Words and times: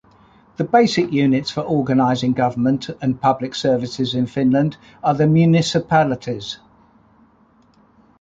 The 0.57 0.63
basic 0.63 1.11
units 1.11 1.51
for 1.51 1.61
organising 1.61 2.33
government 2.33 2.89
and 3.03 3.21
public 3.21 3.53
services 3.53 4.15
in 4.15 4.25
Finland 4.25 4.77
are 5.03 5.13
the 5.13 5.27
municipalities. 5.27 6.57